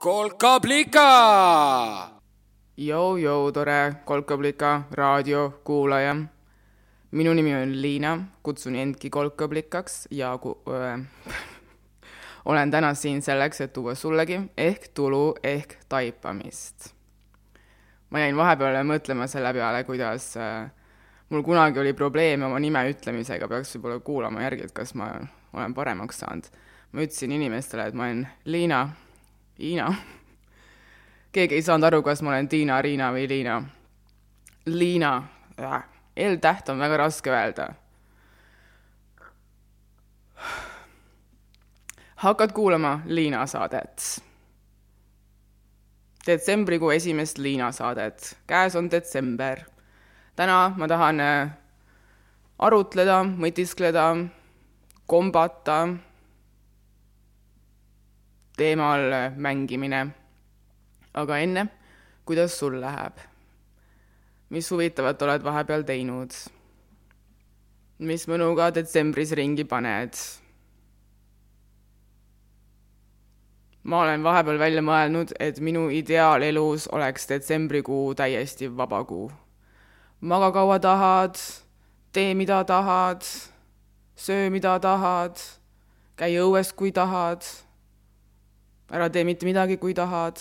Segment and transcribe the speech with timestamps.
[0.00, 1.08] kolkablika.
[2.76, 6.16] Jou-jou, tore Kolkablika raadiokuulaja.
[7.12, 11.00] minu nimi on Liina, kutsun endki kolkablikaks ja ku- äh,
[12.44, 16.94] olen täna siin selleks, et tuua sullegi ehk tulu ehk taipamist.
[18.10, 20.70] ma jäin vahepeal mõtlema selle peale, kuidas äh,
[21.28, 25.12] mul kunagi oli probleeme oma nime ütlemisega, peaks võib-olla kuulama järgi, et kas ma
[25.52, 26.48] olen paremaks saanud.
[26.92, 28.88] ma ütlesin inimestele, et ma olen Liina,
[29.60, 29.94] Hiina
[31.32, 33.60] keegi ei saanud aru, kas ma olen Tiina, Riina või Liina.
[34.66, 35.12] Liina,
[36.20, 37.70] L-täht on väga raske öelda.
[42.20, 44.22] hakkad kuulama Liina saadet.
[46.26, 49.64] detsembrikuu esimest Liina saadet, käes on detsember.
[50.36, 51.50] täna ma tahan äh,
[52.58, 54.26] arutleda, mõtiskleda,
[55.06, 55.88] kombata
[58.60, 60.04] teemal mängimine
[61.14, 61.66] aga enne,
[62.24, 63.18] kuidas sul läheb?
[64.50, 66.34] mis huvitavat oled vahepeal teinud?
[67.98, 70.14] mis mõnuga detsembris ringi paned?
[73.82, 79.30] ma olen vahepeal välja mõelnud, et minu ideaalelus oleks detsembrikuu täiesti vaba kuu.
[80.20, 81.34] maga kaua tahad,
[82.12, 83.26] tee mida tahad,
[84.16, 85.42] söö mida tahad,
[86.16, 87.42] käi õues, kui tahad,
[88.90, 90.40] ära tee mitte midagi, kui tahad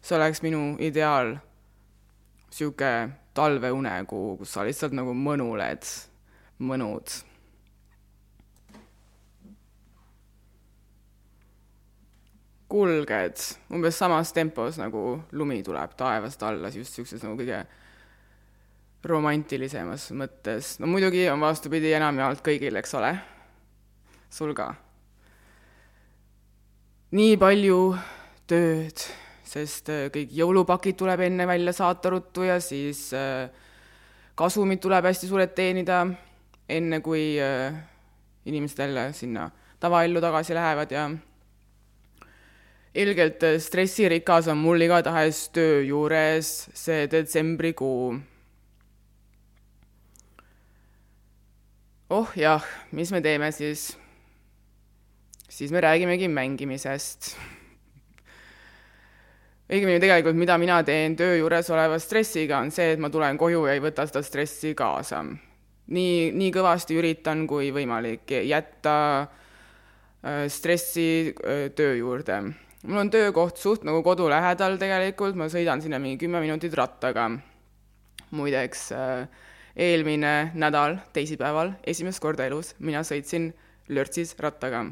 [0.00, 1.34] see oleks minu ideaal,
[2.50, 5.90] niisugune talveunekuu, kus sa lihtsalt nagu mõnuled,
[6.60, 7.20] mõnud.
[12.70, 13.40] kulged
[13.74, 15.00] umbes samas tempos, nagu
[15.34, 17.64] lumi tuleb taevast alla, just niisuguses nagu kõige
[19.10, 20.76] romantilisemas mõttes.
[20.78, 23.10] no muidugi on vastupidi enamjaolt kõigil, eks ole,
[24.30, 24.68] sul ka.
[27.10, 27.80] Nii palju
[28.50, 29.02] tööd
[29.50, 33.08] sest kõik jõulupakid tuleb enne välja saata ruttu ja siis
[34.38, 36.04] kasumid tuleb hästi suured teenida,
[36.70, 37.34] enne kui
[38.46, 39.50] inimesed jälle sinna
[39.80, 41.10] tavaellu tagasi lähevad ja
[42.94, 48.20] ilgelt stressirikas on mul igatahes töö juures see detsembrikuu.
[52.10, 53.99] oh jah, mis me teeme siis?
[55.60, 57.34] Siis me räägimegi mängimisest
[59.70, 63.66] õigemini tegelikult, mida mina teen töö juures oleva stressiga, on see, et ma tulen koju
[63.68, 65.22] ja ei võta seda stressi kaasa.
[65.90, 69.28] nii, nii kõvasti üritan kui võimalik jätta
[70.48, 71.34] stressi
[71.76, 72.40] töö juurde.
[72.82, 77.30] mul on töökoht suht nagu kodu lähedal tegelikult, ma sõidan sinna mingi kümme minutit rattaga.
[78.30, 78.90] muideks,
[79.76, 83.52] eelmine nädal, teisipäeval, esimest korda elus, mina sõitsin
[83.90, 84.84] lörtsis rattaga.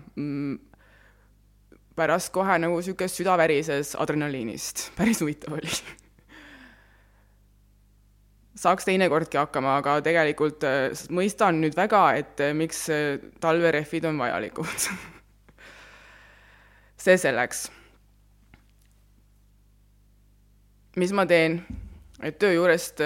[1.98, 5.72] Pärast kohe nagu niisugune süda värises adrenaliinist, päris huvitav oli.
[8.58, 10.64] Saaks teinekordki hakkama, aga tegelikult
[11.14, 12.88] mõistan nüüd väga, et miks
[13.42, 14.88] talverehvid on vajalikud.
[17.04, 17.69] See selleks.
[20.98, 21.60] mis ma teen,
[22.26, 22.98] et töö juurest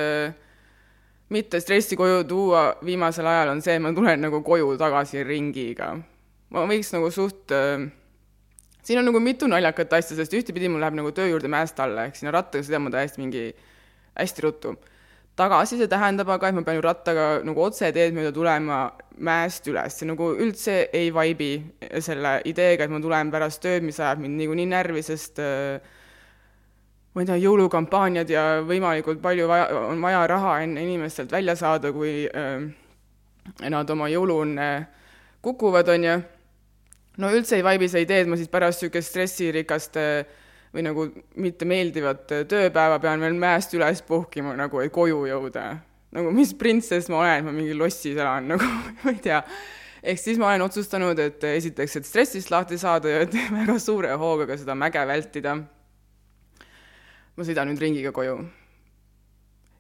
[1.33, 5.95] mitte stressi koju tuua viimasel ajal, on see, et ma tulen nagu koju tagasi ringiga.
[6.53, 7.89] ma võiks nagu suht äh,
[8.83, 12.09] siin on nagu mitu naljakat asja, sest ühtepidi mul läheb nagu töö juurde mäest alla,
[12.09, 13.45] ehk sinna rattaga sõidan ma täiesti mingi
[14.19, 14.75] hästi ruttu.
[15.37, 18.83] tagasi see tähendab aga, et ma pean ju rattaga nagu otseteed mööda tulema
[19.17, 21.55] mäest üles, see nagu üldse ei vaibi
[22.05, 25.81] selle ideega, et ma tulen pärast tööd, mis ajab mind niikuinii närvi, sest äh,
[27.13, 31.93] ma ei tea, jõulukampaaniad ja võimalikult palju vaja, on vaja raha enne inimestelt välja saada,
[31.93, 32.69] kui äh,
[33.69, 34.69] nad oma jõuluõnne
[35.43, 36.21] kukuvad, on ju
[37.21, 39.99] no üldse ei vaibi see idee, et ma siis pärast niisugust stressirikast
[40.73, 41.07] või nagu
[41.43, 45.67] mitte meeldivat tööpäeva pean veel mäest üles puhkima nagu, et koju jõuda.
[46.13, 48.65] nagu mis printsess ma olen, ma mingi lossis elan nagu,
[49.03, 49.43] ma ei tea.
[50.03, 54.17] ehk siis ma olen otsustanud, et esiteks, et stressist lahti saada ja et väga suure
[54.17, 55.59] hooga ka seda mäge vältida.
[57.37, 58.37] Ma sõidan nüüd ringiga koju.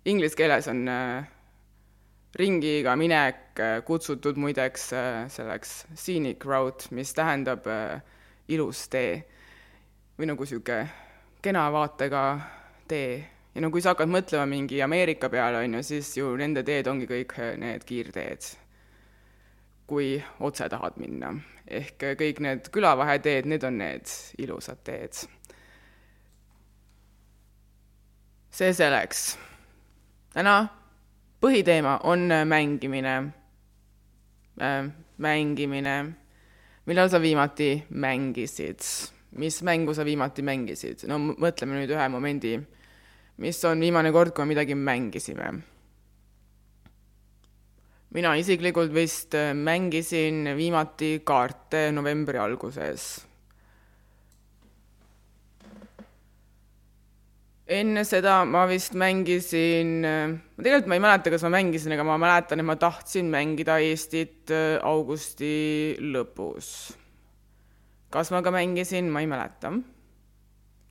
[0.08, 1.28] Inglise keeles on äh,
[2.38, 4.88] ringiga minek kutsutud muideks
[5.34, 7.68] selleks scenic route, mis tähendab
[8.48, 9.20] ilus tee
[10.18, 10.88] või nagu niisugune
[11.42, 12.22] kena vaatega
[12.88, 13.24] tee.
[13.54, 16.86] ja no kui sa hakkad mõtlema mingi Ameerika peale, on ju, siis ju nende teed
[16.86, 18.46] ongi kõik need kiirteed,
[19.86, 21.34] kui otse tahad minna.
[21.66, 24.08] ehk kõik need külavaheteed, need on need
[24.38, 25.24] ilusad teed.
[28.52, 29.38] See selleks.
[30.32, 30.68] täna
[31.40, 33.32] põhiteema on mängimine.
[35.18, 35.96] mängimine.
[36.86, 38.80] millal sa viimati mängisid?
[39.32, 41.08] mis mängu sa viimati mängisid?
[41.08, 42.60] no mõtleme nüüd ühe momendi.
[43.38, 45.50] mis on viimane kord, kui me midagi mängisime?
[48.12, 53.31] mina isiklikult vist mängisin viimati kaarte novembri alguses
[57.66, 60.02] enne seda ma vist mängisin,
[60.58, 64.50] tegelikult ma ei mäleta, kas ma mängisin, aga ma mäletan, et ma tahtsin mängida Eestit
[64.50, 66.92] äh, augusti lõpus.
[68.12, 69.72] kas ma ka mängisin, ma ei mäleta.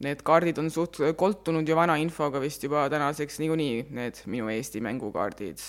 [0.01, 4.81] Need kaardid on suht koltunud ju vana infoga vist juba tänaseks niikuinii, need minu Eesti
[4.81, 5.61] mängukaardid.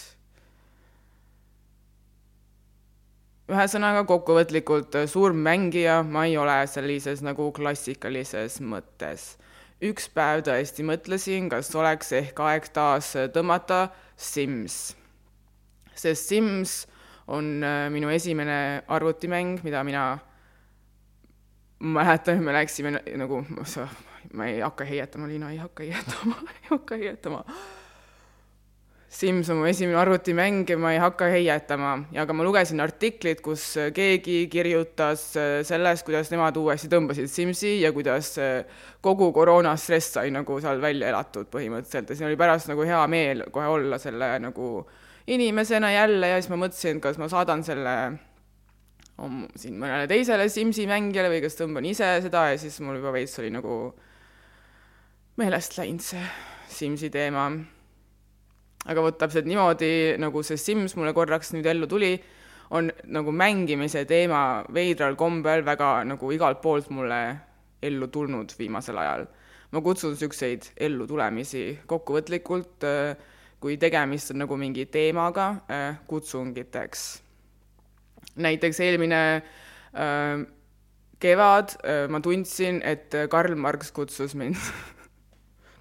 [3.52, 9.34] ühesõnaga kokkuvõtlikult suur mängija ma ei ole sellises nagu klassikalises mõttes
[9.82, 14.96] üks päev tõesti mõtlesin, kas oleks ehk aeg taas tõmmata Sims.
[15.94, 16.86] sest Sims
[17.26, 20.06] on äh, minu esimene arvutimäng, mida mina
[21.82, 23.44] mäletan, me läksime nagu,
[24.32, 27.44] ma ei hakka heietama, Liina, ei hakka heietama, ei hakka heietama
[29.12, 33.66] Sims on mu esimene arvutimäng ja ma ei hakka heietama, aga ma lugesin artiklit, kus
[33.92, 38.62] keegi kirjutas äh, sellest, kuidas nemad uuesti tõmbasid Simsi ja kuidas äh,
[39.04, 42.08] kogu koroonastress sai nagu seal välja elatud põhimõtteliselt.
[42.08, 44.70] Ja siin oli pärast nagu hea meel kohe olla selle nagu
[45.28, 47.94] inimesena jälle ja siis ma mõtlesin, kas ma saadan selle
[49.20, 53.12] om, siin mõnele teisele Simsi mängijale või kas tõmban ise seda ja siis mul juba
[53.12, 53.76] veits oli nagu
[55.36, 56.24] meelest läinud see
[56.72, 57.50] Simsi teema
[58.90, 59.92] aga vot täpselt niimoodi,
[60.22, 62.16] nagu see Sims mulle korraks nüüd ellu tuli,
[62.72, 67.20] on nagu mängimise teema veidral kombel väga nagu igalt poolt mulle
[67.82, 69.26] ellu tulnud viimasel ajal.
[69.72, 73.16] ma kutsun niisuguseid ellutulemisi kokkuvõtlikult, äh,
[73.60, 77.22] kui tegemist on nagu mingi teemaga, äh, kutsungiteks.
[78.36, 80.44] näiteks eelmine äh,
[81.22, 81.76] kevad
[82.10, 84.56] ma tundsin, et Karl Marx kutsus mind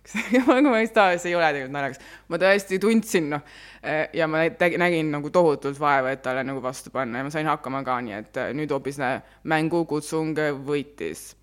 [0.65, 2.01] ma ei taha, see ei ole tegelikult naljakas.
[2.31, 3.43] ma tõesti tundsin, noh,
[3.83, 4.43] eh, ja ma
[4.81, 8.17] nägin nagu tohutult vaeva, et talle nagu vastu panna ja ma sain hakkama ka, nii
[8.17, 8.97] et eh, nüüd hoopis
[9.43, 11.35] mängukutsung võitis.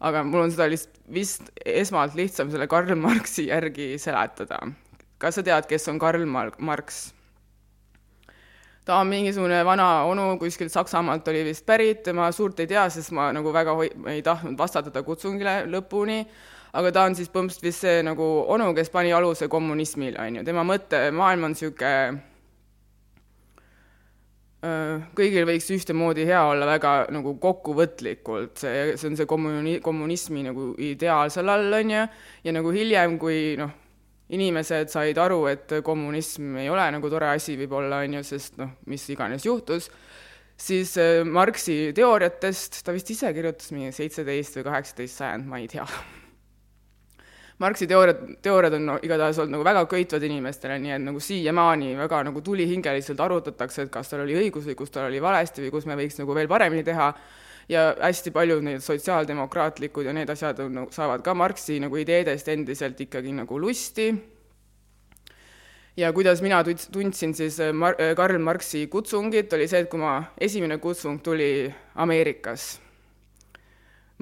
[0.00, 4.60] aga mul on seda lihtsalt vist esmalt lihtsam selle Karl Marxi järgi seletada.
[5.18, 7.08] kas sa tead, kes on Karl Marx?
[8.84, 13.12] ta on mingisugune vana onu kuskilt Saksamaalt oli vist pärit, ma suurt ei tea, sest
[13.12, 16.22] ma nagu väga hoi-, ei tahtnud vastata ta kutsungile lõpuni
[16.72, 20.48] aga ta on siis põhimõtteliselt vist see nagu onu, kes pani aluse kommunismile, on ju,
[20.48, 21.94] tema mõttemaailm on niisugune
[24.58, 30.72] kõigil võiks ühtemoodi hea olla väga nagu kokkuvõtlikult, see, see on see kommuni-, kommunismi nagu
[30.82, 32.02] ideaal seal all, on ju,
[32.42, 33.70] ja nagu hiljem, kui noh,
[34.34, 38.74] inimesed said aru, et kommunism ei ole nagu tore asi võib-olla, on ju, sest noh,
[38.90, 39.92] mis iganes juhtus,
[40.58, 45.86] siis Marxi teooriatest, ta vist ise kirjutas mingi seitseteist või kaheksateist sajand, ma ei tea
[47.58, 51.96] Marxi teooriad, teooriad on no, igatahes olnud nagu väga köitvad inimestele, nii et nagu siiamaani
[51.98, 55.72] väga nagu tulihingeliselt arutatakse, et kas tal oli õigus või kus tal oli valesti või
[55.74, 57.10] kus me võiks nagu veel paremini teha,
[57.68, 62.48] ja hästi paljud need sotsiaaldemokraatlikud ja need asjad on, nagu, saavad ka Marxi nagu ideedest
[62.54, 64.12] endiselt ikkagi nagu lusti,
[65.98, 66.62] ja kuidas mina
[66.92, 71.18] tundsin siis äh, Mar-, äh, Karl Marxi kutsungit, oli see, et kui ma, esimene kutsung
[71.26, 71.66] tuli
[71.98, 72.76] Ameerikas,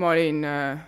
[0.00, 0.86] ma olin äh,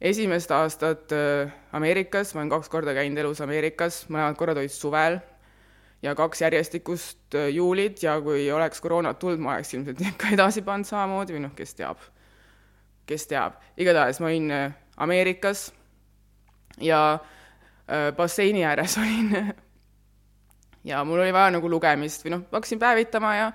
[0.00, 5.18] esimest aastat äh, Ameerikas, ma olen kaks korda käinud elus Ameerikas, mõlemad korrad olid suvel
[6.02, 10.62] ja kaks järjestikust äh, juulit ja kui oleks koroonat tulnud, ma oleks ilmselt ikka edasi
[10.66, 12.04] pannud samamoodi või noh, kes teab,
[13.08, 13.58] kes teab.
[13.76, 15.72] igatahes ma olin äh, Ameerikas
[16.82, 17.18] ja
[18.16, 19.54] basseini ääres olin
[20.84, 23.50] ja mul oli vaja nagu lugemist või noh, hakkasin päevitama ja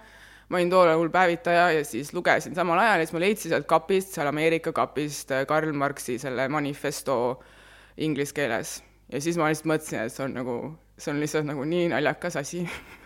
[0.53, 3.65] ma olin tollal hull päevitaja ja siis lugesin samal ajal ja siis ma leidsin sealt
[3.65, 7.15] kapist, seal Ameerika kapist äh, Karl Marxi selle manifesto
[7.97, 8.83] inglise keeles.
[9.09, 10.57] ja siis ma lihtsalt mõtlesin, et see on nagu,
[10.97, 12.61] see on lihtsalt nagu nii naljakas asi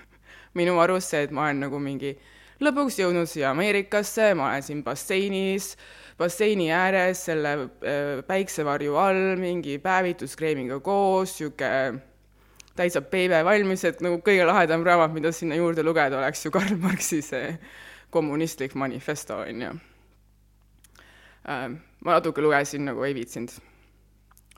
[0.60, 2.18] minu arust see, et ma olen nagu mingi
[2.60, 5.72] lõpuks jõudnud siia Ameerikasse, ma olen siin basseinis,
[6.20, 12.04] basseini ääres selle äh, päiksevarju all, mingi päevituskreemiga koos, niisugune
[12.78, 16.78] täitsa peebe valmis, et nagu kõige lahedam raamat, mida sinna juurde lugeda, oleks ju Karl
[16.82, 17.54] Marxi see
[18.14, 19.72] kommunistlik manifesto, on ju.
[21.48, 23.56] Ähm, ma natuke lugesin, nagu ei viitsinud.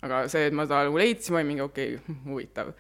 [0.02, 2.74] aga see, et ma ta nagu leidsin, ma olin mingi okei okay,, huvitav.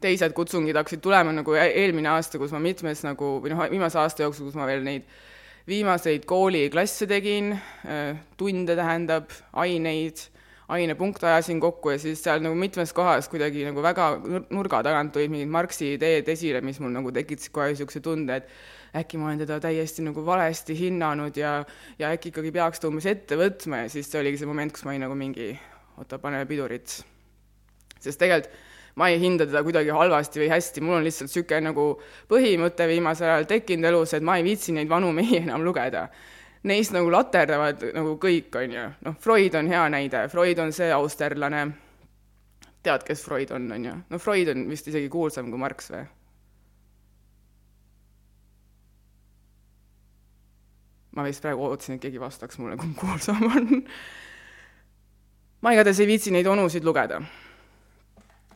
[0.00, 3.98] teised kutsungid hakkasid tulema nagu e-, eelmine aasta, kus ma mitmes nagu, või noh, viimase
[4.00, 5.04] aasta jooksul, kus ma veel neid
[5.68, 7.52] viimaseid kooliklasse tegin,
[7.84, 10.24] äh, tunde tähendab, aineid
[10.70, 14.10] ainepunkte ajasin kokku ja siis seal nagu mitmes kohas kuidagi nagu väga
[14.54, 19.00] nurga tagant tulid mingid Marxi ideed esile, mis mul nagu tekitasid kohe niisuguse tunde, et
[19.02, 21.60] äkki ma olen teda täiesti nagu valesti hinnanud ja,
[21.98, 24.86] ja äkki ikkagi peaks ta umbes ette võtma ja siis see oligi see moment, kus
[24.86, 25.52] ma olin nagu mingi,
[25.98, 27.00] oota, pane pidurit.
[28.00, 31.86] sest tegelikult ma ei hinda teda kuidagi halvasti või hästi, mul on lihtsalt niisugune nagu
[32.30, 36.08] põhimõte viimasel ajal tekkinud elus, et ma ei viitsi neid vanu mehi enam lugeda.
[36.62, 38.86] Neist nagu laterdavad nagu kõik, on ju.
[39.06, 41.62] noh, Freud on hea näide, Freud on see austerlane,
[42.84, 43.94] tead, kes Freud on, on ju?
[44.10, 46.04] no Freud on vist isegi kuulsam kui Marx või?
[51.16, 53.82] ma vist praegu ootasin, et keegi vastaks mulle, kumb kuulsam on.
[55.64, 57.22] ma igatahes ei viitsi neid onusid lugeda.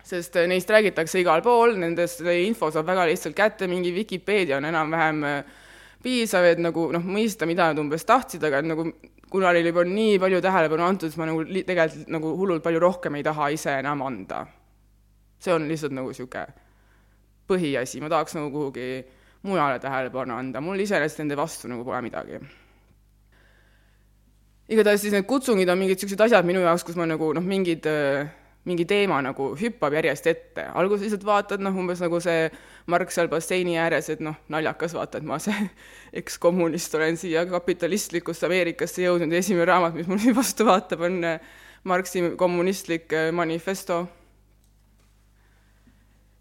[0.05, 4.69] sest äh, neist räägitakse igal pool, nendest info saab väga lihtsalt kätte, mingi Vikipeedia on
[4.69, 5.63] enam-vähem äh,
[6.05, 8.87] piisav, et nagu noh, mõista, mida nad umbes tahtsid, aga et nagu
[9.33, 12.65] kuna neile juba on nii palju tähelepanu antud, siis ma nagu li-, tegelikult nagu hullult
[12.65, 14.45] palju rohkem ei taha ise enam anda.
[15.45, 16.47] see on lihtsalt nagu niisugune
[17.49, 19.05] põhiasi, ma tahaks nagu kuhugi
[19.45, 22.41] mujale tähelepanu anda, mul iseenesest nende vastu nagu pole midagi.
[24.69, 27.91] igatahes siis need kutsungid on mingid niisugused asjad minu jaoks, kus ma nagu noh, mingid
[28.65, 32.47] mingi teema nagu hüppab järjest ette, alguses lihtsalt vaatad noh, umbes nagu see
[32.87, 35.55] Mark seal basseini ääres, et noh, naljakas vaata, et ma see
[36.21, 41.23] ekskommunist olen siia kapitalistlikust Ameerikasse jõudnud esimene raamat, mis mul siin vastu vaatab, on
[41.85, 44.07] Marxi kommunistlik manifesto.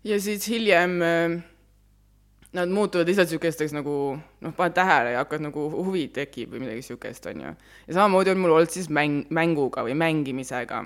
[0.04, 1.42] ja siis hiljem äh,
[2.54, 3.94] nad muutuvad lihtsalt niisugusteks nagu
[4.42, 7.54] noh, paned tähele ja hakkad nagu huvi tekib või midagi niisugust, on ju.
[7.88, 10.84] ja samamoodi on mul olnud siis mäng, mänguga või mängimisega.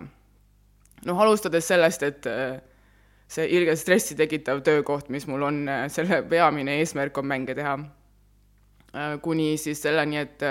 [1.06, 2.62] noh, alustades sellest, et äh,
[3.28, 7.78] see ilgelt stressi tekitav töökoht, mis mul on, äh, selle peamine eesmärk on mänge teha.
[8.94, 10.44] Äh, kuni siis selleni, et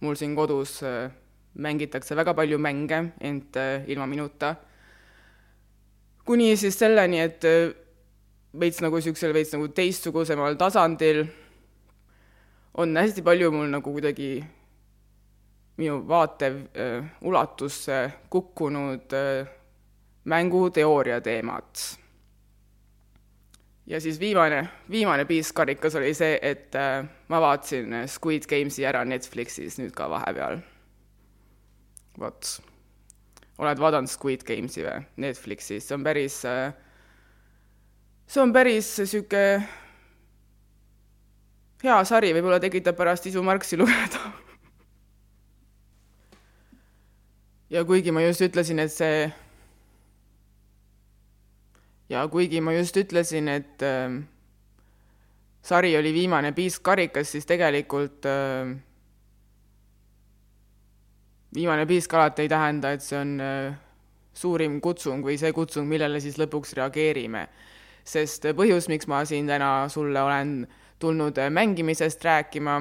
[0.00, 0.80] mul siin kodus
[1.58, 3.56] mängitakse väga palju mänge, ent
[3.86, 4.54] ilma minuta.
[6.24, 7.44] kuni siis selleni, et
[8.52, 11.24] veits nagu niisugusel veits nagu teistsugusemal tasandil
[12.78, 14.44] on hästi palju mul nagu kuidagi
[15.78, 19.48] minu vaate äh, ulatusse kukkunud äh,
[20.24, 21.70] mänguteooria teemad.
[23.88, 29.78] Ja siis viimane, viimane piiskarikas oli see, et äh, ma vaatasin Squid Gamesi ära Netflixis
[29.80, 30.60] nüüd ka vahepeal.
[32.18, 32.52] vot,
[33.58, 35.00] oled vaadanud Squid Gamesi või?
[35.24, 36.68] Netflixis, see on päris äh,
[38.28, 39.62] see on päris niisugune
[41.82, 44.20] hea sari, võib-olla tekitab pärast isu Marxi lugeda.
[47.68, 49.26] Ja kuigi ma just ütlesin, et see
[52.08, 54.18] ja kuigi ma just ütlesin, et äh,
[55.62, 58.74] sari oli viimane piisk karikas, siis tegelikult äh,
[61.54, 63.78] viimane piisk alati ei tähenda, et see on äh,
[64.34, 67.48] suurim kutsung või see kutsung, millele siis lõpuks reageerime.
[68.08, 70.62] Sest põhjus, miks ma siin täna sulle olen
[70.98, 72.78] tulnud mängimisest rääkima,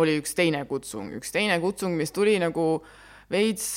[0.00, 2.84] oli üks teine kutsung, üks teine kutsung, mis tuli nagu
[3.32, 3.74] veits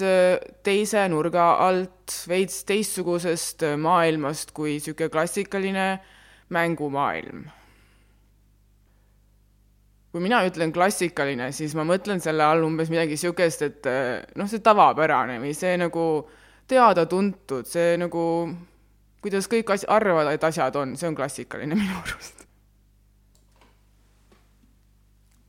[0.65, 5.87] teise nurga alt, veits teistsugusest maailmast kui niisugune klassikaline
[6.53, 7.45] mängumaailm.
[10.11, 13.89] kui mina ütlen klassikaline, siis ma mõtlen selle all umbes midagi niisugust, et
[14.39, 16.05] noh, see tavapärane või see nagu
[16.67, 18.23] teada-tuntud, see nagu
[19.21, 22.46] kuidas kõik as-, arvavad, et asjad on, see on klassikaline minu arust.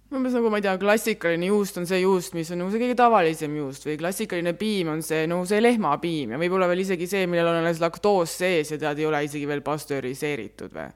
[0.08, 2.96] Umbes nagu ma ei tea, klassikaline juust on see juust, mis on nagu see kõige
[2.96, 7.26] tavalisem juust või klassikaline piim on see, no see lehmapiim ja võib-olla veel isegi see,
[7.28, 10.88] millel on alles laktoos sees ja tead, ei ole isegi veel pastööriseeritud või.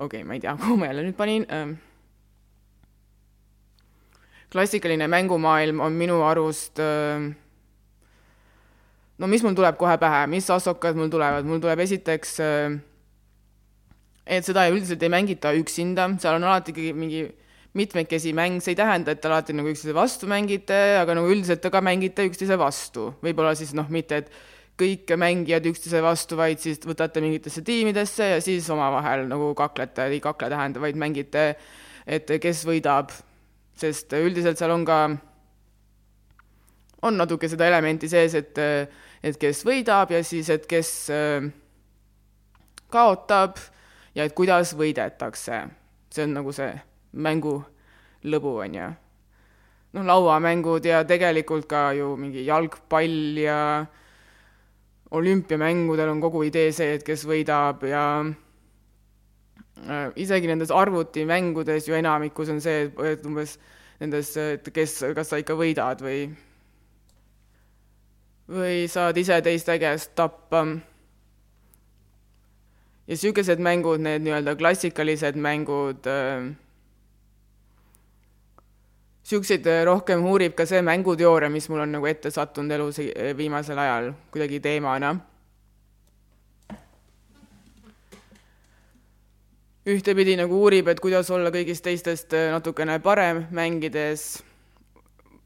[0.00, 1.76] okei okay,, ma ei tea, kuhu ma jälle nüüd panin ähm..
[4.54, 7.28] klassikaline mängumaailm on minu arust äh,
[9.20, 12.80] no mis mul tuleb kohe pähe, mis assokad mul tulevad, mul tuleb esiteks, äh,
[14.24, 17.26] et seda üldiselt ei mängita üksinda, seal on alati ikkagi mingi
[17.74, 21.82] mitmekesi mäng, see ei tähenda, et alati nagu üksteise vastu mängite, aga nagu üldiselt ka
[21.84, 23.12] mängite üksteise vastu.
[23.22, 24.32] võib-olla siis noh, mitte et
[24.80, 30.22] kõik mängijad üksteise vastu, vaid siis võtate mingitesse tiimidesse ja siis omavahel nagu kaklete, ei
[30.24, 31.54] kakle tähenda, vaid mängite,
[32.06, 33.14] et kes võidab.
[33.80, 34.98] sest üldiselt seal on ka,
[37.02, 38.58] on natuke seda elementi sees, et
[39.22, 41.08] et kes võidab ja siis, et kes
[42.90, 43.56] kaotab
[44.14, 45.68] ja et kuidas võidetakse.
[46.10, 47.60] see on nagu see mängu
[48.24, 48.90] lõbu, on ju.
[49.92, 53.86] noh, lauamängud ja tegelikult ka ju mingi jalgpall ja
[55.10, 62.52] olümpiamängudel on kogu idee see, et kes võidab ja äh, isegi nendes arvutimängudes ju enamikus
[62.54, 63.58] on see, et umbes
[64.00, 66.28] nendes, et kes, kas sa ikka võidad või
[68.50, 70.64] või saad ise teiste käest tappa.
[73.06, 76.50] ja niisugused mängud, need nii-öelda klassikalised mängud, äh,
[79.30, 82.98] niisuguseid rohkem uurib ka see mänguteooria, mis mul on nagu ette sattunud elus
[83.38, 85.14] viimasel ajal kuidagi teemana
[89.88, 94.42] ühtepidi nagu uurib, et kuidas olla kõigist teistest äh, natukene parem mängides,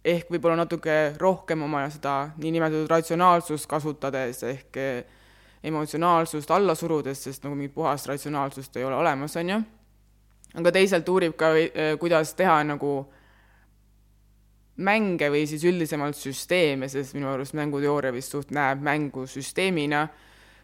[0.04, 5.20] ehk võib-olla natuke rohkem oma seda niinimetatud ratsionaalsust kasutades ehk äh,
[5.64, 9.60] emotsionaalsust alla surudes, sest nagu mingit puhast ratsionaalsust ei ole olemas, on ju.
[10.54, 12.96] aga teisalt uurib ka, äh, kuidas teha nagu
[14.76, 20.08] mänge või siis üldisemalt süsteeme, sest minu arust mänguteooria vist suht näeb mängu süsteemina,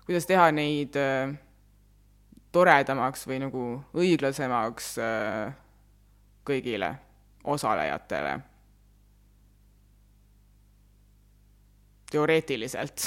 [0.07, 1.31] kuidas teha neid äh,
[2.52, 3.64] toredamaks või nagu
[3.95, 5.50] õiglasemaks äh,
[6.47, 6.95] kõigile
[7.45, 8.38] osalejatele.
[12.11, 13.05] teoreetiliselt.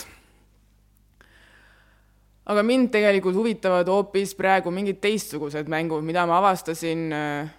[2.45, 7.51] aga mind tegelikult huvitavad hoopis praegu mingid teistsugused mängud, mida ma avastasin äh,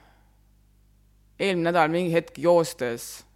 [1.38, 3.26] eelmine nädal mingi hetk joostes.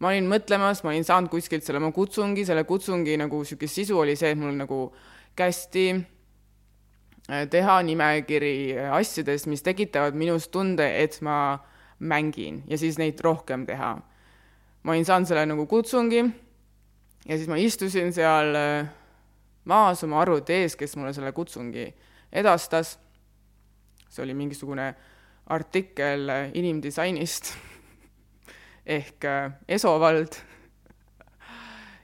[0.00, 3.98] Ma olin mõtlemas, ma olin saanud kuskilt selle oma kutsungi, selle kutsungi nagu niisugune sisu
[4.00, 4.86] oli see, et mul nagu
[5.36, 5.90] kästi
[7.30, 11.60] Äh, teha nimekiri äh, asjadest, mis tekitavad minus tunde, et ma
[12.02, 13.98] mängin ja siis neid rohkem teha.
[14.82, 16.24] ma olin saanud selle nagu kutsungi
[17.28, 18.88] ja siis ma istusin seal äh,
[19.64, 21.86] maas oma arvuti ees, kes mulle selle kutsungi
[22.32, 22.98] edastas.
[24.08, 24.94] see oli mingisugune
[25.46, 27.54] artikkel inimdisainist
[28.90, 29.26] ehk
[29.68, 30.40] Esovald.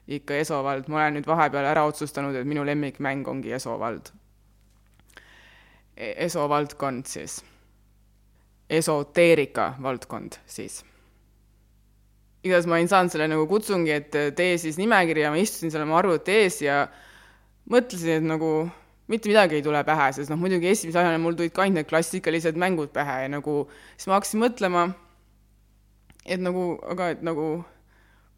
[0.07, 4.13] Ikka Esovald, ma olen nüüd vahepeal ära otsustanud, et minu lemmikmäng ongi Esovald.
[5.97, 7.39] ESO valdkond siis,
[8.71, 10.85] esoteerika valdkond siis.
[12.45, 15.83] igatahes ma olin saanud selle nagu kutsungi, et tee siis nimekiri ja ma istusin seal
[15.83, 16.85] oma arvuti ees ja
[17.73, 18.51] mõtlesin, et nagu
[19.11, 21.91] mitte midagi ei tule pähe, sest noh, muidugi esimese asjana mul tulid ka ainult need
[21.91, 23.57] klassikalised mängud pähe ja nagu
[23.97, 24.85] siis ma hakkasin mõtlema,
[26.27, 27.47] et nagu, aga et nagu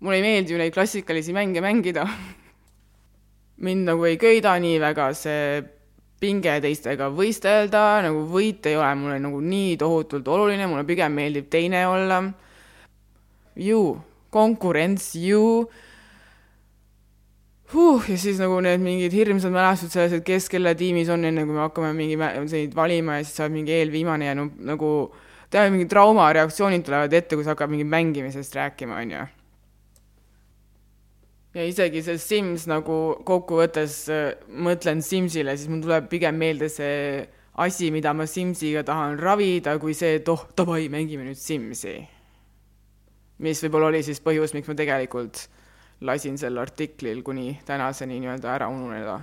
[0.04, 2.04] mulle ei meeldi ju neid klassikalisi mänge mängida
[3.64, 5.62] mind nagu ei köida nii väga see
[6.18, 11.46] pinge teistega võistelda, nagu võit ei ole mulle nagu nii tohutult oluline, mulle pigem meeldib
[11.50, 12.22] teine olla.
[13.58, 13.82] ju,
[14.30, 15.68] konkurents, ju
[17.72, 21.44] huh, ja siis nagu need mingid hirmsad mälestused selles, et kes kelle tiimis on, enne
[21.44, 24.92] kui me hakkame mingi neid valima ja siis saab mingi eelviimane ja no nagu
[25.50, 29.26] tead, mingid traumareaktsioonid tulevad ette, kui sa hakkad mingi mängimisest rääkima, on ju
[31.58, 37.24] ja isegi see Sims nagu kokkuvõttes äh, mõtlen Simsile, siis mul tuleb pigem meelde see
[37.58, 41.96] asi, mida ma Simsiga tahan ravida, kui see, et oh, davai, mängime nüüd Simsi.
[43.38, 45.44] mis võib-olla oli siis põhjus, miks ma tegelikult
[46.06, 49.20] lasin sel artiklil kuni tänaseni nii-öelda ära ununeda.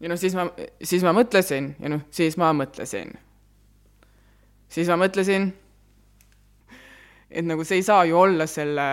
[0.00, 0.48] Ja noh, siis ma,
[0.82, 3.12] siis ma mõtlesin ja noh, siis ma mõtlesin.
[4.68, 5.50] siis ma mõtlesin
[7.30, 8.86] et nagu see ei saa ju olla selle,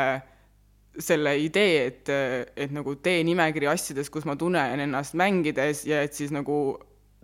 [1.00, 2.12] selle idee, et,
[2.56, 6.78] et nagu tee nimekiri asjadest, kus ma tunnen ennast mängides ja et siis nagu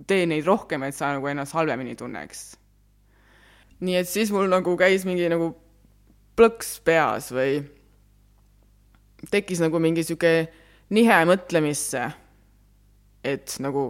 [0.10, 2.58] tee neid rohkem, et sa nagu ennast halvemini tunneks.
[3.84, 5.52] nii et siis mul nagu käis mingi nagu
[6.39, 7.62] plõks peas või
[9.30, 10.48] tekkis nagu mingi niisugune
[10.93, 12.08] nihe mõtlemisse,
[13.23, 13.88] et nagu,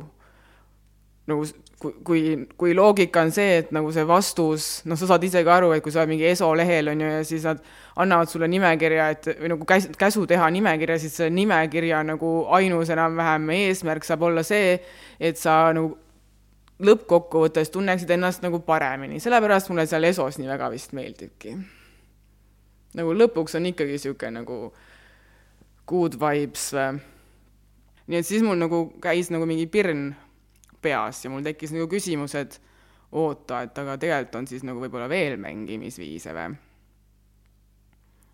[1.27, 1.45] nagu
[1.83, 2.21] kui, kui,
[2.57, 5.83] kui loogika on see, et nagu see vastus, noh, sa saad ise ka aru, et
[5.83, 7.59] kui sa oled mingi ESO lehel, on ju, ja siis nad
[8.03, 12.93] annavad sulle nimekirja, et või nagu käs-, käsu teha nimekirja, siis see nimekirja nagu ainus
[12.93, 14.77] enam-vähem eesmärk saab olla see,
[15.19, 15.97] et sa nagu
[16.83, 21.55] lõppkokkuvõttes tunneksid ennast nagu paremini, sellepärast mulle seal ESO-s nii väga vist meeldibki.
[22.97, 24.57] nagu lõpuks on ikkagi niisugune nagu
[25.89, 26.71] good vibes.
[28.07, 30.11] Nii et siis mul nagu käis nagu mingi pirn
[30.83, 32.59] peas ja mul tekkis nagu küsimus, et
[33.13, 36.55] oota, et aga tegelikult on siis nagu võib-olla veel mängimisviise või?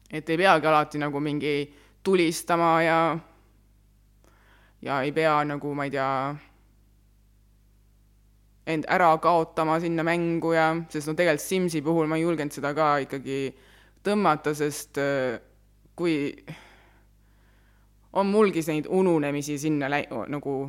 [0.10, 1.56] et ei peagi alati nagu mingi
[2.04, 3.00] tulistama ja,
[4.82, 6.14] ja ei pea nagu, ma ei tea,
[8.70, 12.74] end ära kaotama sinna mängu ja, sest no tegelikult Simsi puhul ma ei julgenud seda
[12.78, 13.52] ka ikkagi
[14.06, 15.38] tõmmata, sest äh,
[15.98, 16.16] kui
[18.14, 20.60] on mulgi neid ununemisi sinna läi-, nagu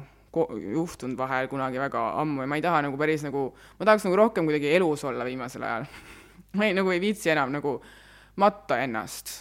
[0.73, 4.17] juhtunud vahel kunagi väga ammu ja ma ei taha nagu päris nagu, ma tahaks nagu
[4.17, 5.87] rohkem kuidagi elus olla viimasel ajal
[6.55, 7.81] ma ei, nagu ei viitsi enam nagu
[8.37, 9.33] matta ennast.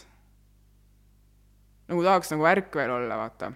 [1.88, 3.52] nagu tahaks nagu ärkvel olla, vaata.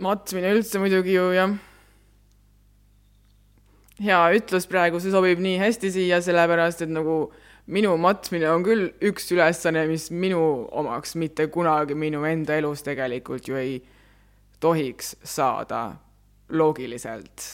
[0.00, 1.54] matmine üldse muidugi ju jah,
[4.00, 7.28] hea ütlus praegu, see sobib nii hästi siia, sellepärast et nagu
[7.70, 10.40] minu matmine on küll üks ülesanne, mis minu
[10.76, 13.80] omaks mitte kunagi minu enda elus tegelikult ju ei
[14.60, 15.96] tohiks saada
[16.50, 17.46] loogiliselt.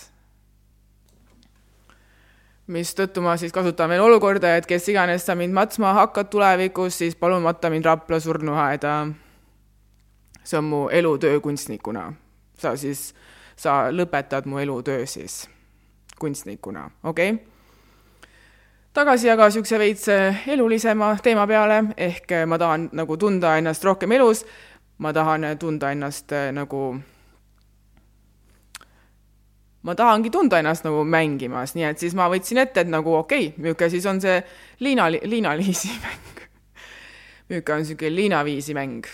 [2.66, 7.14] mistõttu ma siis kasutan veel olukorda, et kes iganes sa mind matsma hakkad tulevikus, siis
[7.14, 9.08] palun matta mind Rapla surnuaeda.
[10.44, 12.12] see on mu elutöö kunstnikuna.
[12.58, 13.14] sa siis,
[13.56, 15.48] sa lõpetad mu elutöö siis
[16.18, 17.55] kunstnikuna, okei okay??
[18.96, 20.06] Tagasi aga niisuguse veits
[20.48, 24.40] elulisema teema peale, ehk ma tahan nagu tunda ennast rohkem elus,
[25.04, 26.80] ma tahan tunda ennast nagu
[29.84, 33.50] ma tahangi tunda ennast nagu mängimas, nii et siis ma võtsin ette, et nagu okei
[33.50, 34.40] okay,, niisugune siis on see
[34.80, 36.40] liina, liinaliisi mäng.
[37.50, 39.12] niisugune on niisugune liinaviisi mäng.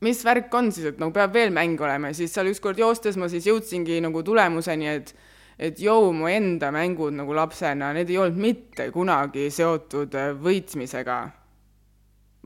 [0.00, 3.16] mis värk on siis, et nagu peab veel mäng olema ja siis seal ükskord joostes
[3.16, 5.14] ma siis jõudsingi nagu tulemuseni, et
[5.58, 11.18] et jõu, mu enda mängud nagu lapsena, need ei olnud mitte kunagi seotud äh, võitmisega.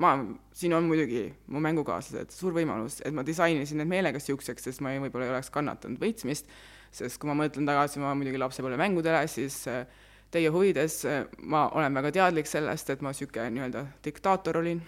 [0.00, 0.10] ma,
[0.56, 4.94] siin on muidugi mu mängukaaslased, suur võimalus, et ma disainisin need meelega niisuguseks, sest ma
[4.94, 6.48] ei, võib-olla ei oleks kannatanud võitmist
[6.94, 9.84] sest kui ma mõtlen tagasi oma muidugi lapsepõlvemängudele, siis äh,
[10.32, 14.82] teie huvides äh, ma olen väga teadlik sellest, et ma niisugune nii-öelda diktaator olin.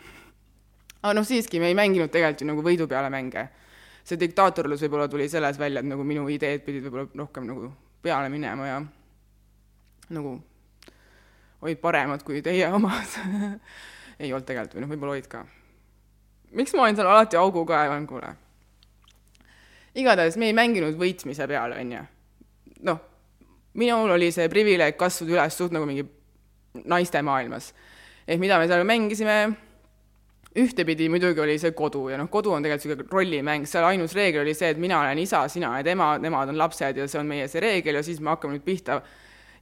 [1.03, 3.49] aga noh, siiski me ei mänginud tegelikult ju nagu võidu peale mänge.
[4.03, 7.71] see diktaatorlus võib-olla tuli selles välja, et nagu minu ideed pidid võib-olla rohkem nagu
[8.03, 8.83] peale minema ja
[10.13, 10.37] nagu
[11.63, 13.19] olid paremad kui teie omad
[14.23, 15.45] ei olnud tegelikult või noh, võib-olla olid ka.
[16.59, 18.35] miks ma olin seal alati augu kaevan, kuule
[19.95, 22.03] igatahes me ei mänginud võitmise peale, on ju.
[22.89, 23.01] noh,
[23.79, 26.07] minul oli see privileeg kasvada üles suht nagu mingi
[26.89, 27.73] naiste maailmas.
[28.27, 29.39] ehk mida me seal mängisime,
[30.59, 34.45] ühtepidi muidugi oli see kodu ja noh, kodu on tegelikult niisugune rollimäng, seal ainus reegel
[34.45, 37.29] oli see, et mina olen isa, sina oled ema, nemad on lapsed ja see on
[37.31, 39.01] meie see reegel ja siis me hakkame nüüd pihta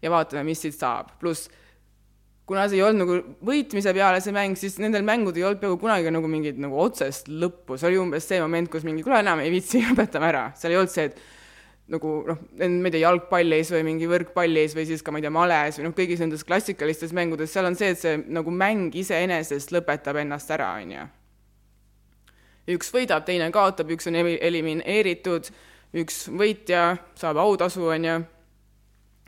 [0.03, 1.15] ja vaatame, mis siit saab.
[1.21, 1.51] pluss
[2.51, 5.79] kuna see ei olnud nagu võitmise peale see mäng, siis nendel mängudel ei olnud peaaegu
[5.85, 9.45] kunagi nagu mingit nagu otsest lõppu, see oli umbes see moment, kus mingi, kuule enam
[9.45, 11.21] ei viitsi, lõpetame ära, seal ei olnud see, et
[11.91, 15.33] nagu noh, ma ei tea, jalgpallis või mingi võrkpallis või siis ka ma ei tea,
[15.35, 19.75] males või noh, kõigis nendes klassikalistes mängudes, seal on see, et see nagu mäng iseenesest
[19.75, 21.07] lõpetab ennast ära, on ju.
[22.77, 25.51] üks võidab, teine kaotab, üks on elimineeritud,
[25.99, 28.19] üks võitja saab autasu, on ju.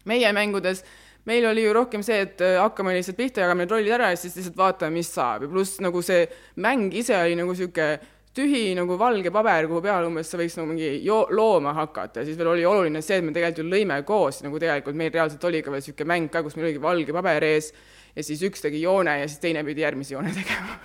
[0.06, 0.84] meie mängudes
[1.24, 4.18] meil oli ju rohkem see, et äh, hakkame lihtsalt pihta, jagame need rollid ära ja
[4.18, 6.24] siis lihtsalt vaatame, mis saab ja pluss nagu see
[6.62, 8.00] mäng ise oli nagu niisugune
[8.36, 12.22] tühi nagu valge paber, kuhu peale umbes sa võiks nagu mingi jo-, looma hakata.
[12.22, 15.12] Ja siis veel oli oluline see, et me tegelikult ju lõime koos, nagu tegelikult meil
[15.12, 17.72] reaalselt oli ka veel niisugune mäng ka, kus meil oligi valge paber ees.
[18.16, 20.78] Ja siis üks tegi joone ja siis teine pidi järgmise joone tegema.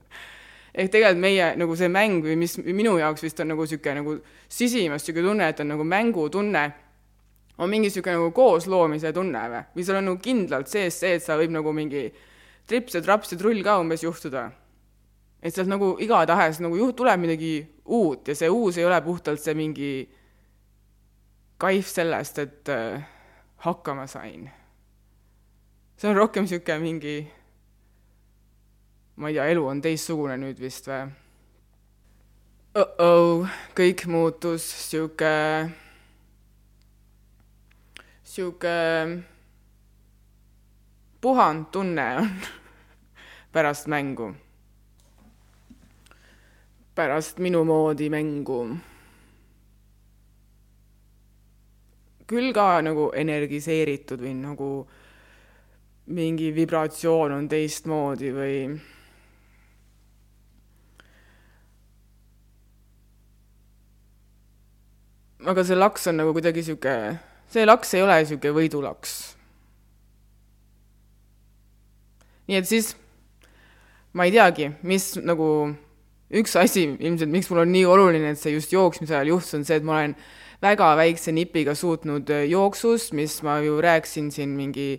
[0.80, 4.16] Ehk tegelikult meie nagu see mäng või mis minu jaoks vist on nagu niisugune nagu
[4.48, 6.64] sisimas niisugune tunne, et on nagu mängutunne
[7.60, 11.24] on mingi niisugune nagu koosloomise tunne või, või sul on nagu kindlalt sees see, et
[11.24, 12.06] sa võib nagu mingi
[12.70, 14.46] trips ja traps ja trull ka umbes juhtuda.
[15.42, 17.54] Et sealt nagu igatahes nagu juht-, tuleb midagi
[17.86, 19.92] uut ja see uus ei ole puhtalt see mingi
[21.60, 23.02] kaif sellest, et äh,
[23.64, 24.50] hakkama sain.
[25.96, 27.16] see on rohkem niisugune mingi,
[29.16, 31.04] ma ei tea, elu on teistsugune nüüd vist või?
[32.80, 35.88] oh-oh, kõik muutus niisugune
[38.30, 38.68] sihuke
[41.20, 42.30] puhand tunne on
[43.52, 44.34] pärast mängu.
[47.00, 48.76] Pärast minu moodi mängu.
[52.30, 54.66] küll ka nagu energiseeritud või nagu
[56.14, 58.54] mingi vibratsioon on teistmoodi või
[65.50, 66.96] aga see laks on nagu kuidagi sihuke
[67.50, 69.18] see laks ei ole niisugune võidulaks.
[72.46, 72.94] nii et siis
[74.12, 75.46] ma ei teagi, mis nagu
[76.30, 79.66] üks asi ilmselt, miks mul on nii oluline, et see just jooksmise ajal juhtus, on
[79.66, 80.14] see, et ma olen
[80.62, 84.90] väga väikse nipiga suutnud äh, jooksust, mis ma ju rääkisin siin mingi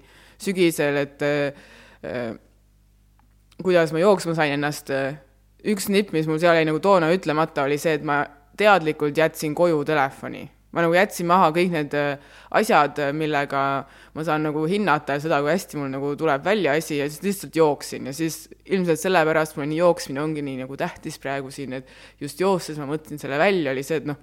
[0.42, 2.34] sügisel, et äh,
[3.62, 5.20] kuidas ma jooksma sain ennast äh,.
[5.62, 8.24] üks nipp, mis mul seal jäi nagu toona ütlemata, oli see, et ma
[8.58, 13.62] teadlikult jätsin koju telefoni ma nagu jätsin maha kõik need äh, asjad, äh, millega
[14.16, 17.56] ma saan nagu hinnata seda, kui hästi mul nagu tuleb välja asi ja siis lihtsalt
[17.60, 22.22] jooksin ja siis ilmselt sellepärast mulle nii jooksmine ongi nii nagu tähtis praegu siin, et
[22.22, 24.20] just joostes ma mõtlesin selle välja, oli see, et noh,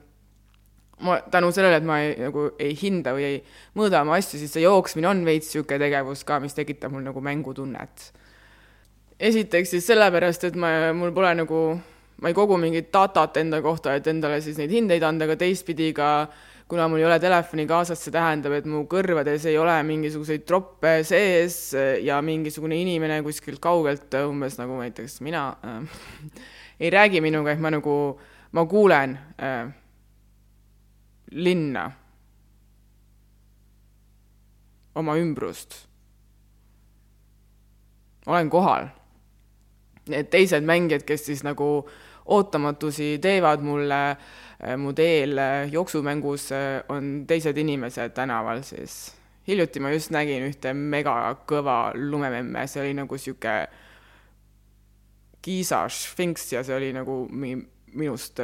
[1.05, 3.37] ma tänu sellele, et ma ei, nagu ei hinda või ei
[3.79, 7.23] mõõda oma asju, siis see jooksmine on veits niisugune tegevus ka, mis tekitab mul nagu
[7.23, 8.09] mängutunnet.
[9.21, 11.63] esiteks siis sellepärast, et ma, mul pole nagu
[12.23, 15.93] ma ei kogu mingit datat enda kohta, et endale siis neid hindeid anda, aga teistpidi
[15.97, 16.11] ka
[16.69, 20.99] kuna mul ei ole telefoni kaasas, see tähendab, et mu kõrvades ei ole mingisuguseid troppe
[21.09, 21.57] sees
[22.05, 26.01] ja mingisugune inimene kuskilt kaugelt, umbes nagu näiteks mina äh,,
[26.83, 27.95] ei räägi minuga, et ma nagu,
[28.53, 29.73] ma kuulen äh,
[31.31, 31.91] linna.
[34.99, 35.87] oma ümbrust.
[38.27, 38.89] olen kohal.
[40.09, 41.87] Need teised mängijad, kes siis nagu
[42.29, 49.15] ootamatusi teevad mulle äh, mu teel äh, jooksumängus, äh, on teised inimesed tänaval siis.
[49.49, 53.55] hiljuti ma just nägin ühte megakõva lumememme, see oli nagu sihuke
[55.43, 57.65] Kiisa Sphinx ja see oli nagu mingi
[57.97, 58.41] minust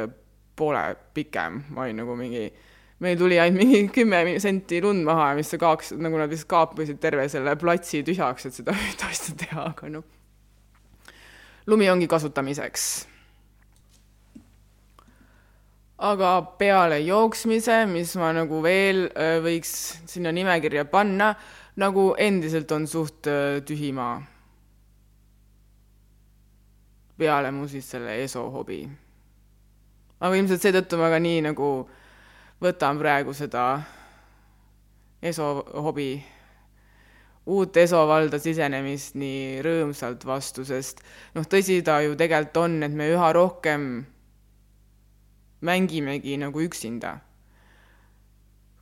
[0.55, 2.45] poole pikem, ma olin nagu mingi
[3.03, 7.01] meil tuli ainult mingi kümme senti lund maha, mis see kaoks, nagu nad vist kaapisid
[7.03, 10.05] terve selle platsi tühjaks, et seda ühte asja teha, aga noh.
[11.67, 12.87] lumi ongi kasutamiseks.
[15.97, 19.71] Aga peale jooksmise, mis ma nagu veel äh, võiks
[20.09, 21.31] sinna nimekirja panna,
[21.79, 24.21] nagu endiselt on suht äh, tühi maa.
[27.15, 28.81] peale mu siis selle ESO hobi.
[30.19, 31.69] aga ilmselt seetõttu ma ka nii nagu
[32.61, 33.79] võtan praegu seda
[35.23, 35.47] ESO
[35.79, 36.09] hobi,
[37.45, 40.99] uut ESO valda sisenemist nii rõõmsalt vastu, sest
[41.35, 44.03] noh, tõsi ta ju tegelikult on, et me üha rohkem
[45.65, 47.17] mängimegi nagu üksinda.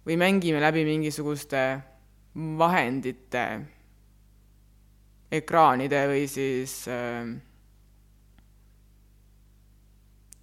[0.04, 1.60] või mängime läbi mingisuguste
[2.60, 3.44] vahendite,
[5.32, 7.30] ekraanide või siis äh,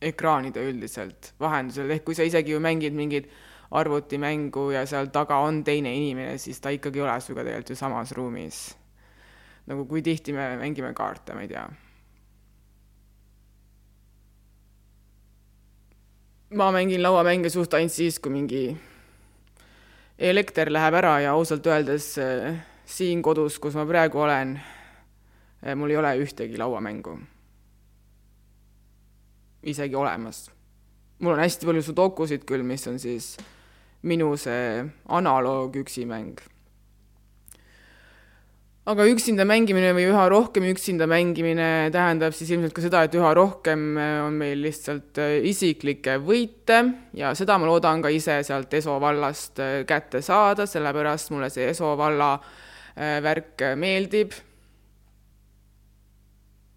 [0.00, 3.28] ekraanide üldiselt vahendusel, ehk kui sa isegi ju mängid mingit
[3.70, 7.76] arvutimängu ja seal taga on teine inimene, siis ta ikkagi ei ole sinuga tegelikult ju
[7.78, 8.62] samas ruumis.
[9.70, 11.68] nagu kui tihti me mängime kaarte, ma ei tea.
[16.50, 18.64] Ma mängin lauamänge suht ainult siis, kui mingi
[20.18, 24.56] elekter läheb ära ja ausalt öeldes eh, siin kodus, kus ma praegu olen,
[25.62, 27.18] eh, mul ei ole ühtegi lauamängu
[29.62, 30.50] isegi olemas.
[31.18, 33.36] mul on hästi palju sudokusid küll, mis on siis
[34.02, 36.40] minu see analoog üksimäng.
[38.90, 43.30] Aga üksinda mängimine või üha rohkem üksinda mängimine tähendab siis ilmselt ka seda, et üha
[43.36, 43.84] rohkem
[44.24, 46.80] on meil lihtsalt äh, isiklikke võite
[47.16, 51.68] ja seda ma loodan ka ise sealt Eso vallast äh, kätte saada, sellepärast mulle see
[51.70, 52.32] Eso valla
[52.96, 54.34] äh, värk meeldib.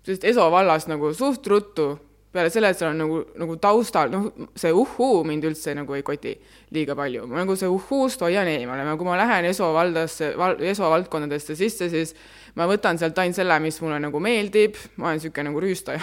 [0.05, 1.93] sest Eso vallas nagu suht ruttu
[2.33, 6.05] peale selle, et seal on nagu, nagu taustal, noh, see uhhuu mind üldse nagu ei
[6.05, 6.33] koti
[6.73, 10.89] liiga palju, ma nagu see uhhuust hoian eemale, kui ma lähen ESO valdasse val,, ESO
[10.93, 12.15] valdkondadesse sisse, siis
[12.57, 16.01] ma võtan sealt ainult selle, mis mulle nagu meeldib, ma olen niisugune nagu rüüstaja.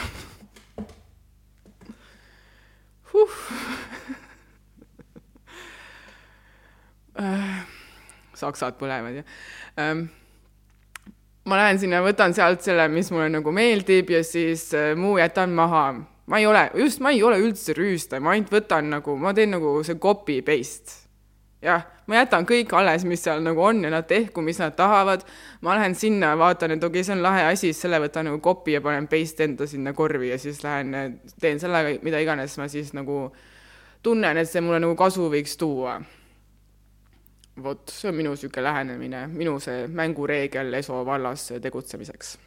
[3.11, 3.35] Huh.
[8.41, 9.25] saksad põlevad ja
[9.83, 10.07] ähm,
[11.51, 15.53] ma lähen sinna, võtan sealt selle, mis mulle nagu meeldib ja siis äh, muu jätan
[15.57, 15.85] maha
[16.31, 19.51] ma ei ole, just ma ei ole üldse rüüstaja, ma ainult võtan nagu, ma teen
[19.51, 21.09] nagu see copy paste.
[21.61, 25.25] jah, ma jätan kõik alles, mis seal nagu on ja nad tehku, mis nad tahavad.
[25.61, 28.39] ma lähen sinna, vaatan, et okei okay,, see on lahe asi, siis selle võtan nagu
[28.45, 32.69] copy ja panen paste enda sinna korvi ja siis lähen teen sellega, mida iganes ma
[32.71, 33.33] siis nagu
[34.03, 35.99] tunnen, et see mulle nagu kasu võiks tuua.
[37.63, 42.39] vot, see on minu niisugune lähenemine, minu see mängureegel ESO vallas tegutsemiseks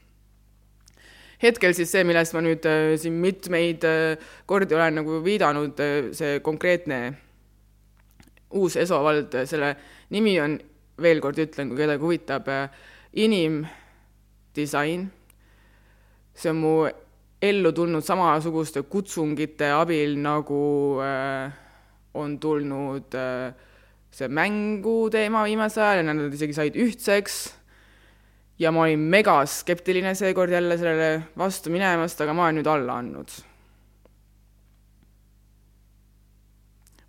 [1.43, 6.12] hetkel siis see, millest ma nüüd äh, siin mitmeid äh, kordi olen nagu viidanud, äh,
[6.15, 6.99] see konkreetne
[8.53, 9.73] uus ESO vald, selle
[10.13, 10.60] nimi on,
[11.01, 12.49] veel kord ütlen, kui kedagi huvitab,
[13.17, 15.08] inimdisain.
[16.34, 16.73] see on mu
[17.43, 20.62] ellu tulnud samasuguste kutsungite abil, nagu
[22.13, 23.17] on tulnud
[24.13, 27.41] see mänguteema viimasel ajal ja nad isegi said ühtseks
[28.60, 33.30] ja ma olin megaskeptiline seekord jälle sellele vastu minemast, aga ma olen nüüd alla andnud.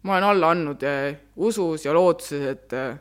[0.03, 2.97] ma olen alla andnud eh, usus ja lootuses, et eh,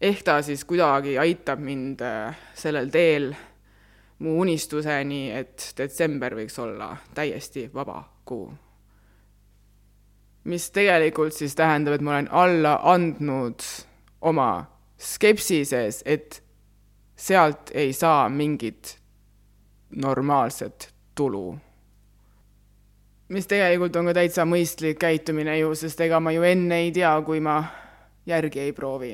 [0.00, 3.32] ehk ta siis kuidagi aitab mind eh, sellel teel
[4.22, 8.52] mu unistuseni, et detsember võiks olla täiesti vaba kuu.
[10.44, 13.62] mis tegelikult siis tähendab, et ma olen alla andnud
[14.20, 14.64] oma
[14.98, 16.42] skepsises, et
[17.22, 18.98] sealt ei saa mingit
[19.96, 21.58] normaalset tulu.
[23.28, 27.12] mis tegelikult on ka täitsa mõistlik käitumine ju, sest ega ma ju enne ei tea,
[27.24, 27.62] kui ma
[28.26, 29.12] järgi ei proovi.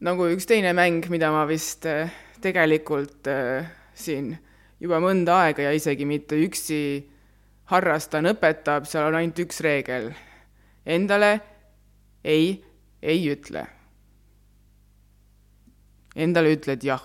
[0.00, 2.10] nagu üks teine mäng, mida ma vist äh,
[2.42, 4.34] tegelikult äh, siin
[4.80, 6.80] juba mõnda aega ja isegi mitte üksi
[7.70, 10.10] harrastan, õpetab, seal on ainult üks reegel.
[10.86, 11.32] Endale
[12.24, 12.62] ei,
[13.02, 13.66] ei ütle
[16.16, 17.02] endale ütled jah.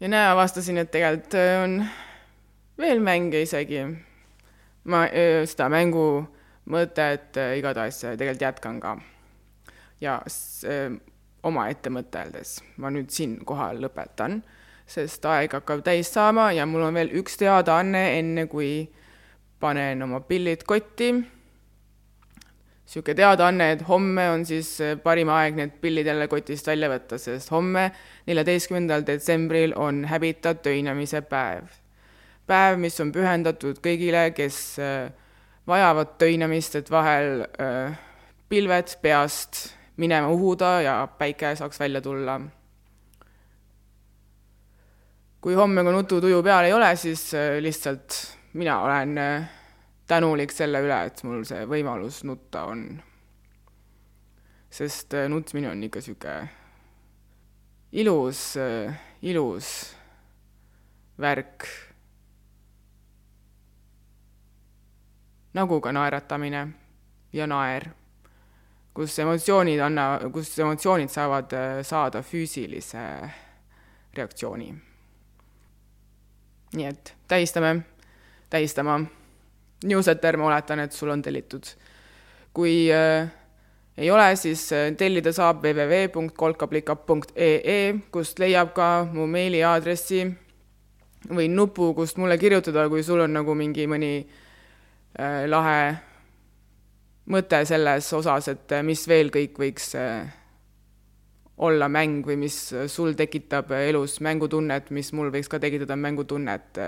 [0.00, 1.80] ja näe, avastasin, et tegelikult äh, on
[2.78, 3.84] veel mänge isegi.
[4.84, 6.26] ma äh, seda mängu
[6.70, 8.96] mõtet äh, igatahes tegelikult jätkan ka.
[10.00, 10.20] ja
[11.42, 12.60] omaette mõteldes.
[12.76, 14.42] ma nüüd siinkohal lõpetan,
[14.86, 18.90] sest aeg hakkab täis saama ja mul on veel üks teadaanne, enne kui
[19.60, 21.14] panen oma pillid kotti.
[22.90, 24.72] Niisugune teadaanne, et homme on siis
[25.02, 27.92] parim aeg need pillid jälle kotist välja võtta, sest homme,
[28.26, 31.70] neljateistkümnendal detsembril on Habitat töinamise päev.
[32.50, 35.12] päev, mis on pühendatud kõigile, kes äh,
[35.70, 37.98] vajavad töinamist, et vahel äh,
[38.50, 39.68] pilved peast
[40.00, 42.40] minema uhuda ja päike saaks välja tulla.
[45.40, 49.48] kui homme ka nututuju peal ei ole, siis äh, lihtsalt mina olen äh,
[50.10, 52.88] tänulik selle üle, et mul see võimalus nutta on.
[54.70, 56.48] sest äh, nutmine on ikka niisugune
[57.92, 58.42] ilus,
[59.22, 59.70] ilus
[61.18, 61.66] värk.
[65.54, 66.68] nagu ka naeratamine
[67.32, 67.90] ja naer
[68.94, 73.04] kus emotsioonid anna, kus emotsioonid saavad äh, saada füüsilise
[74.16, 74.74] reaktsiooni.
[76.74, 77.80] nii et tähistame,
[78.50, 79.00] tähistama.
[79.84, 81.64] Newsletter, ma oletan, et sul on tellitud.
[82.52, 83.28] kui äh,
[83.96, 90.36] ei ole, siis äh, tellida saab www.kolkaplikap.ee, kust leiab ka mu meiliaadressi
[91.30, 94.26] või nupu, kust mulle kirjutada, kui sul on nagu mingi mõni äh,
[95.46, 96.10] lahe
[97.30, 100.28] mõte selles osas, et äh, mis veel kõik võiks äh,
[101.60, 106.80] olla mäng või mis äh, sul tekitab elus mängutunnet, mis mul võiks ka tekitada mängutunnet,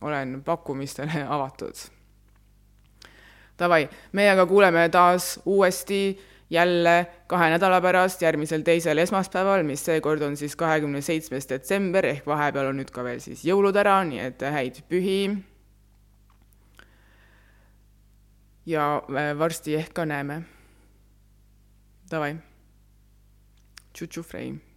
[0.00, 1.86] olen pakkumistele avatud.
[3.60, 3.84] Davai,
[4.16, 6.18] meiega kuuleme taas uuesti
[6.50, 12.26] jälle kahe nädala pärast, järgmisel teisel esmaspäeval, mis seekord on siis kahekümne seitsmes detsember, ehk
[12.26, 15.20] vahepeal on nüüd ka veel siis jõulud ära, nii et häid pühi
[18.66, 20.42] ja äh, varsti ehk ka näeme.
[22.10, 22.34] Davai.
[23.92, 24.69] Tšutšu Frei